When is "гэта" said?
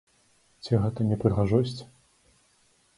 0.87-0.99